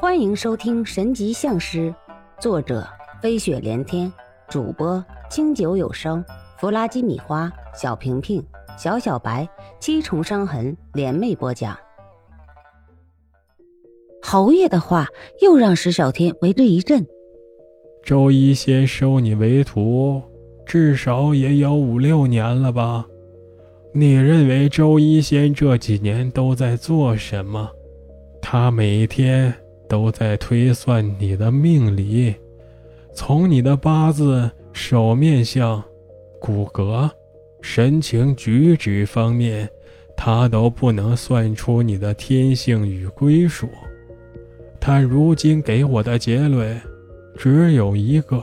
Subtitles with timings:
[0.00, 1.90] 欢迎收听《神级相师》，
[2.40, 2.86] 作者
[3.20, 4.10] 飞雪连天，
[4.48, 6.24] 主播清酒有声，
[6.56, 8.40] 弗拉基米花，小平平，
[8.78, 9.48] 小小白，
[9.80, 11.76] 七重伤痕联袂播讲。
[14.22, 15.08] 侯爷的话
[15.40, 17.04] 又让石小天为之一振。
[18.04, 20.22] 周一仙收你为徒，
[20.64, 23.04] 至少也有五六年了吧？
[23.92, 27.72] 你认为周一仙这几年都在做什么？
[28.40, 29.52] 他每天
[29.88, 32.34] 都在推算你的命理，
[33.12, 35.82] 从你的八字、手面相、
[36.38, 37.10] 骨骼、
[37.60, 39.68] 神情举止方面，
[40.16, 43.68] 他都不能算出你的天性与归属。
[44.78, 46.80] 他如今给我的结论
[47.36, 48.42] 只有一个：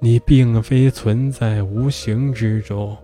[0.00, 2.96] 你并非存在无形之中。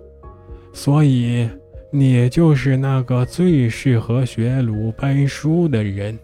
[0.73, 1.49] 所以，
[1.91, 6.19] 你就是那个最适合学鲁班书的人。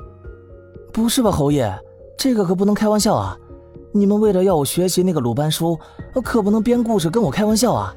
[0.98, 1.72] 不是吧，侯爷，
[2.16, 3.38] 这个可不能开玩笑啊！
[3.92, 5.78] 你们为了要我学习那个鲁班书，
[6.24, 7.94] 可不能编故事跟我开玩笑啊！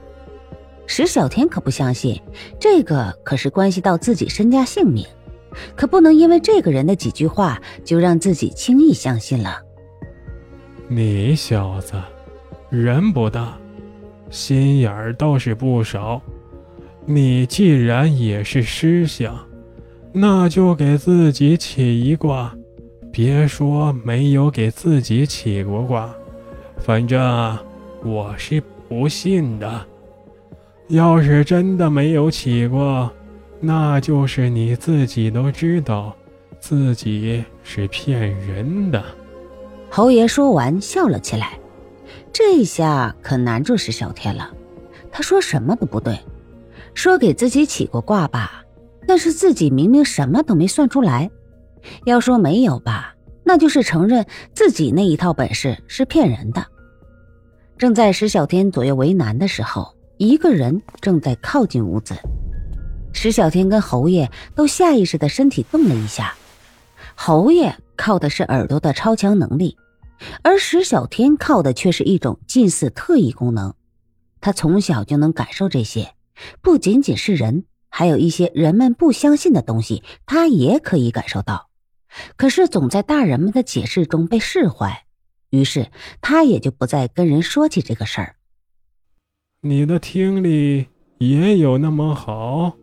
[0.86, 2.22] 石小天可不相信，
[2.60, 5.04] 这个可是关系到自己身家性命，
[5.76, 9.58] 可不能因为这个人的几句话就让自己轻易相信了。
[10.88, 11.94] 你小子，
[12.70, 13.58] 人不大，
[14.30, 16.22] 心眼儿倒是不少。
[17.08, 19.36] 你既然也是师相，
[20.14, 22.56] 那就给自己起一卦。
[23.12, 26.10] 别说没有给自己起过卦，
[26.78, 27.58] 反正
[28.06, 29.86] 我是不信的。
[30.88, 33.12] 要是真的没有起过，
[33.60, 36.16] 那就是你自己都知道，
[36.60, 39.04] 自己是骗人的。
[39.90, 41.60] 侯爷说完笑了起来，
[42.32, 44.50] 这下可难住石小天了。
[45.12, 46.18] 他说什么都不对。
[46.94, 48.64] 说给自己起过卦吧，
[49.06, 51.30] 但是自己明明什么都没算出来。
[52.06, 56.66] 要说没有吧，那就是承认自己那一套本事是骗人的。
[57.78, 62.16] 正在石小天左右为难的时候，一个人正在靠近屋子。
[63.14, 66.34] 石小天跟侯爷都下意识的身体动了一下。
[67.16, 69.76] 侯爷靠的是耳朵的超强能力，
[70.44, 73.74] 而石小天靠的却是一种近似特异功能。
[74.40, 76.14] 他从小就能感受这些。
[76.62, 81.71] 不仅仅是人，还有一些人们不相信的东西，他也可以感受到。
[82.36, 85.06] 可是总在大人们的解释中被释怀，
[85.50, 85.88] 于是
[86.22, 88.36] 他也就不再跟人说起这个事儿。
[89.62, 90.88] 你的听力
[91.20, 92.76] 也有那么好？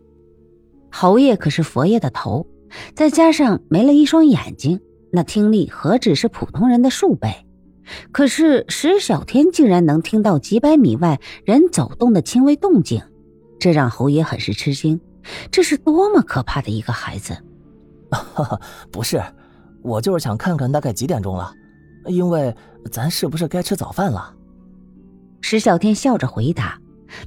[0.91, 2.47] 侯爷可是佛爷的头，
[2.95, 4.79] 再加上没了一双眼睛，
[5.11, 7.45] 那听力何止是普通人的数倍？
[8.11, 13.01] 可是石小天竟然能听到几百米外人走动的轻微动静。
[13.59, 15.01] 这让侯爷很是吃惊，
[15.51, 17.37] 这是多么可怕的一个孩子！
[18.11, 18.61] 哈哈，
[18.91, 19.21] 不是，
[19.81, 21.51] 我就是想看看大概几点钟了，
[22.05, 22.55] 因为
[22.91, 24.33] 咱是不是该吃早饭了？
[25.41, 26.79] 石小天笑着回答，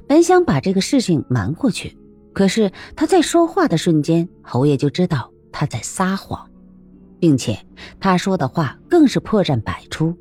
[0.07, 1.97] 本想把这个事情瞒过去，
[2.33, 6.49] 可是他在说话的瞬间，侯爷就知道他在撒谎，
[7.19, 7.57] 并且
[7.99, 10.15] 他说的话更是破绽百出。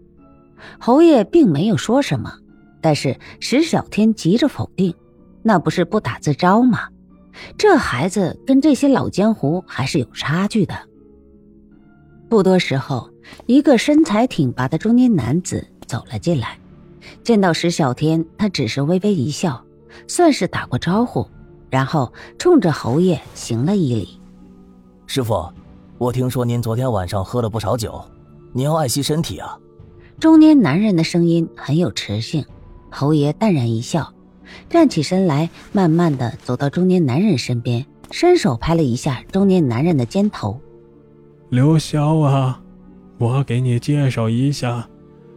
[0.79, 2.33] 侯爷并没有说什么，
[2.81, 4.95] 但是石小天急着否定。
[5.43, 6.89] 那不是不打自招吗？
[7.57, 10.75] 这孩子跟这些老江湖还是有差距的。
[12.29, 13.11] 不多时候，
[13.47, 16.59] 一个身材挺拔的中年男子走了进来，
[17.23, 19.63] 见到石小天，他只是微微一笑，
[20.09, 21.29] 算是打过招呼，
[21.69, 24.21] 然后冲着侯爷行了一礼
[25.07, 25.47] ：“师傅，
[25.99, 28.03] 我听说您昨天晚上喝了不少酒，
[28.53, 29.59] 您要爱惜身体啊。”
[30.19, 32.47] 中年男人的声音很有磁性，
[32.91, 34.13] 侯爷淡然一笑。
[34.69, 40.61] 站起身来，慢慢的走到中年男人身边，伸手拍了一下中年男人的肩头。
[41.51, 42.63] 刘潇啊，
[43.19, 44.89] 我给你介绍一下，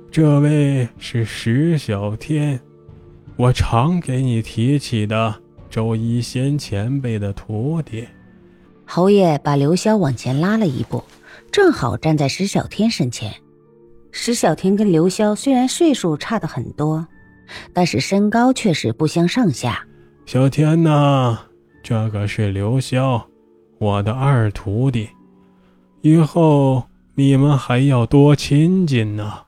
[0.10, 2.60] 这位是石小天，
[3.36, 5.36] 我常给你提起的
[5.70, 8.08] 周一仙前辈的徒弟。
[8.86, 11.04] 侯爷把刘潇往前拉了一步，
[11.52, 13.34] 正好站在石小天身前。
[14.12, 17.06] 石小天跟刘潇虽然岁数差的很多。
[17.74, 19.86] 但是身高却是不相上下。
[20.26, 21.38] 小天呐，
[21.84, 23.24] 这个是刘潇，
[23.78, 25.10] 我的二徒弟，
[26.02, 26.84] 以后
[27.16, 29.44] 你们还要多亲近呢，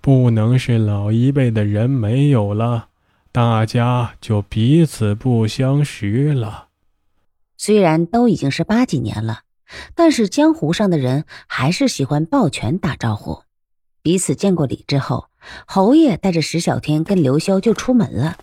[0.00, 2.88] 不能是老一辈的人没有了，
[3.32, 6.68] 大家就彼此不相识了。
[7.56, 9.40] 虽然都已经是八几年了，
[9.94, 13.42] 但是江湖上的人还是喜欢抱拳打招呼，
[14.02, 15.26] 彼此见过礼之后。
[15.66, 18.36] 侯爷带着石小天跟刘潇就出门了，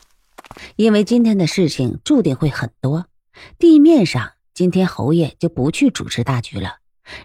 [0.75, 3.07] 因为今天的事情注定会很多。
[3.57, 6.77] 地面上，今天侯爷就不去主持大局了，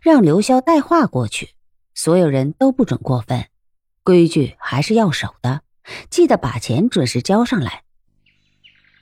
[0.02, 1.50] 让刘潇带话过去。
[1.94, 3.46] 所有人都不准过分，
[4.02, 5.62] 规矩还是要守的，
[6.10, 7.82] 记得把钱准时交上来。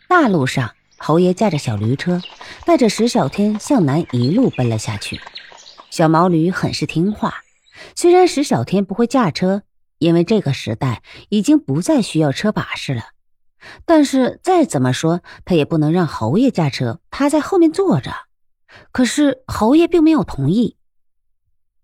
[0.08, 2.22] 大路上，侯爷驾着小驴车，
[2.64, 5.20] 带着石小天向南一路奔了下去。
[5.90, 7.42] 小毛驴很是听话，
[7.94, 9.62] 虽然石小天不会驾车，
[9.98, 13.02] 因为这个时代已经不再需要车把式了，
[13.84, 18.12] 但是再怎么说，他也不能让侯爷驾车，他在后面坐着。
[18.92, 20.76] 可是侯爷并没有同意。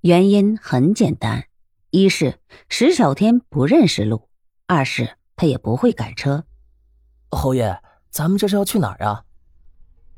[0.02, 1.44] 原因很简单：
[1.90, 2.38] 一是
[2.68, 4.28] 石小天不认识路，
[4.66, 6.44] 二是他也不会赶车。
[7.30, 7.80] 侯爷，
[8.10, 9.24] 咱们这是要去哪儿啊？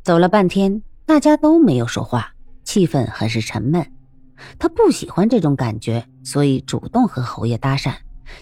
[0.03, 3.93] 走了半天，大家都没有说话，气氛很是沉闷。
[4.59, 7.95] 他不喜欢这种感觉，所以主动和侯爷搭讪，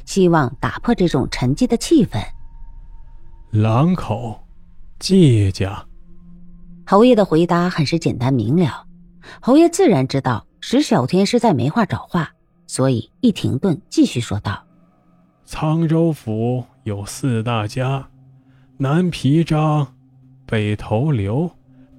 [0.04, 2.20] 希望打破这种沉寂的气氛。
[3.50, 4.44] 狼口，
[4.98, 5.84] 季家。
[6.86, 8.86] 侯爷的回答很是简单明了。
[9.40, 10.46] 侯爷自然知道。
[10.64, 12.30] 石小天是在没话找话，
[12.68, 14.62] 所以一停顿，继续说道
[15.44, 18.08] ：“沧州府有四大家，
[18.76, 19.94] 南皮张、
[20.46, 21.50] 北头刘、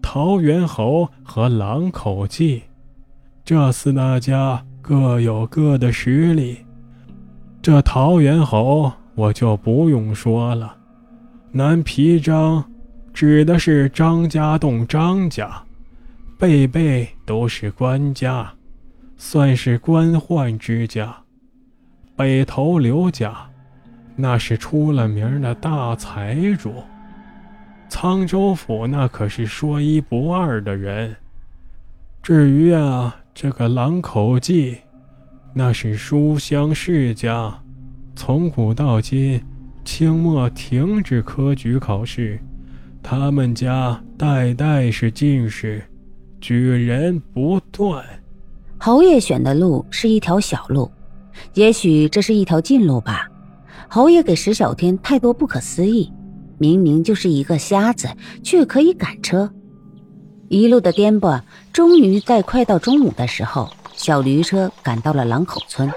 [0.02, 2.64] 桃源侯和狼口季。
[3.46, 6.60] 这四大家各有各的实力。
[7.62, 10.78] 这桃源侯我就不用说了，
[11.52, 12.64] 南皮张
[13.14, 15.62] 指的是张家洞张家。”
[16.40, 18.52] 辈辈都是官家，
[19.18, 21.16] 算是官宦之家。
[22.18, 23.34] 北头刘家，
[24.16, 26.84] 那是出了名的大财主。
[27.90, 31.16] 沧州府那可是说一不二的人。
[32.22, 34.78] 至于啊，这个狼口记，
[35.56, 37.52] 那是书香世家，
[38.16, 39.42] 从古到今，
[39.84, 42.40] 清末停止科举考试，
[43.02, 45.84] 他们家代代是进士。
[46.40, 48.06] 举人不断。
[48.78, 50.92] 侯爷选的路是一条小路，
[51.56, 53.28] 也许这是一条近路吧。
[53.88, 56.12] 侯爷给石小天太多不可思议，
[56.60, 58.08] 明明就是一个瞎子，
[58.44, 59.52] 却可以赶车。
[60.54, 61.42] 一路的颠簸，
[61.72, 65.92] 终于在快到中午的时候，小驴车赶到了狼口村。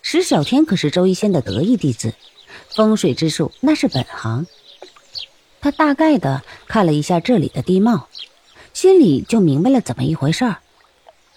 [0.00, 2.14] 石小天可是周一仙的得意弟子，
[2.70, 4.46] 风水之术那是本行。
[5.60, 8.08] 他大概的看了一下这里的地貌。
[8.72, 10.56] 心里就明白了怎么一回事儿。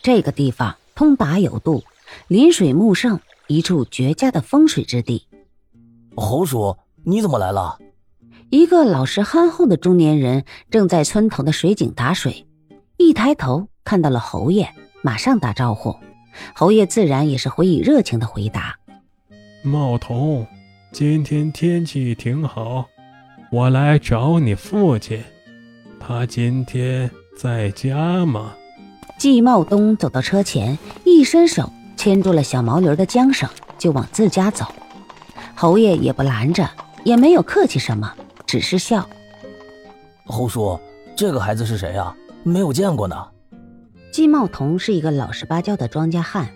[0.01, 1.83] 这个地方通达有度，
[2.29, 5.27] 临水木盛，一处绝佳的风水之地。
[6.15, 7.77] 侯叔，你怎么来了？
[8.51, 12.45] 一个老实憨厚的中年人正在村头的水井打水，
[12.97, 14.69] 一抬头看到了侯爷，
[15.01, 15.95] 马上打招呼。
[16.53, 18.77] 侯爷自然也是回以热情的回答
[19.63, 20.45] ：“茂童，
[20.91, 22.85] 今天天气挺好，
[23.53, 25.23] 我来找你父亲，
[25.99, 28.53] 他今天。”在家吗？
[29.17, 33.49] 季茂东走到车前，一伸手牵住了小毛驴的缰绳，
[33.79, 34.65] 就往自家走。
[35.55, 36.69] 侯爷也不拦着，
[37.03, 38.13] 也没有客气什么，
[38.51, 39.09] 只是笑。
[40.25, 40.77] 侯叔，
[41.15, 42.13] 这个孩子是谁啊？
[42.43, 43.15] 没有见过呢。
[44.11, 46.49] 季茂同是一个老实巴交的庄稼汉，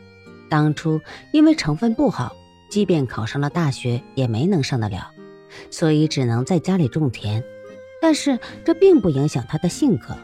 [0.49, 0.99] 当初
[1.31, 2.35] 因为成分不好，
[2.69, 5.09] 即便考上了大学也没能上得了，
[5.71, 7.41] 所以只能在家里种田。
[8.01, 10.17] 但是这并不影响他的性格。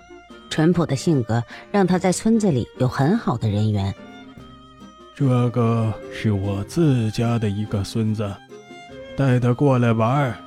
[0.50, 1.42] 淳朴的性格
[1.72, 3.96] 让他在村子里有很好的人缘。
[5.16, 8.30] 这个是我自家的一个孙子，
[9.16, 10.38] 带他过来玩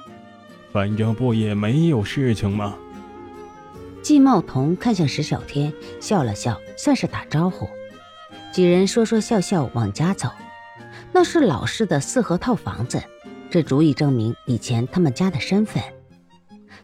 [0.75, 2.75] 反正不也没有事情吗？
[4.03, 7.69] 季茂同看向石小天，笑了笑，算是打招呼。
[8.53, 10.29] 几人说说笑笑往家走。
[11.13, 13.01] 那是老式的四合套房子，
[13.49, 15.81] 这足以证明以前他们家的身份。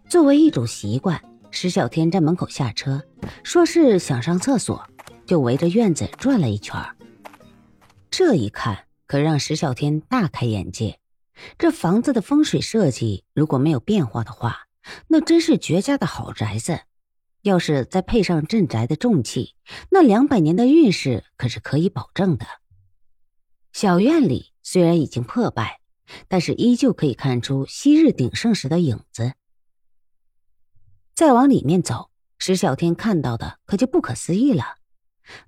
[0.09, 1.20] 作为一种习惯。
[1.50, 3.02] 石小天在门口下车，
[3.42, 4.87] 说是想上厕所，
[5.26, 6.80] 就围着院子转了一圈。
[8.09, 11.00] 这一看，可让石小天大开眼界。
[11.59, 14.66] 这房子的风水设计如果没有变化的话，
[15.09, 16.80] 那真是绝佳的好宅子。
[17.42, 19.54] 要是再配上镇宅的重器，
[19.90, 22.47] 那两百年的运势可是可以保证的。
[23.73, 25.80] 小院里虽然已经破败，
[26.28, 29.32] 但是依旧可以看出昔日鼎盛时的影子。
[31.14, 34.76] 再往里面走，石小天看到的可就不可思议了。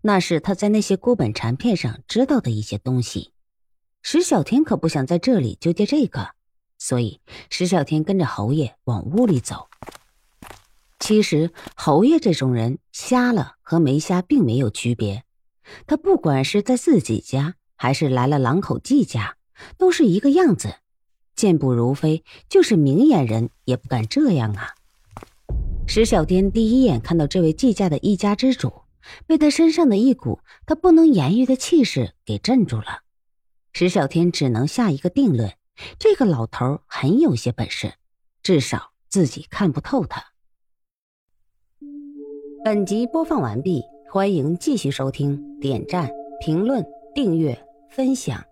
[0.02, 3.31] 那是他在那些孤本残片上知道的一些东西。
[4.04, 6.30] 石小天可不想在这里纠结这个，
[6.76, 9.68] 所以石小天跟着侯爷往屋里走。
[10.98, 15.22] 其实侯爷这种人，瞎了和没瞎并没有区别。
[15.86, 19.36] 他不管是在自己家，还是来了狼口季家，
[19.78, 20.74] 都是一个样子，
[21.36, 22.24] 健步如飞。
[22.48, 24.74] 就是明眼人也不敢这样啊。
[25.86, 28.82] 石小天第一眼看到这位季家的一家之主，
[29.26, 33.02] 被他身上的一股他不能言喻的气势给镇住了。
[33.72, 35.50] 石小天只能下一个定论：
[35.98, 37.94] 这个老头很有些本事，
[38.42, 40.22] 至少自己看不透他。
[42.62, 48.44] 本集播放完毕，欢迎继续收听，点赞、评论、订阅、分享。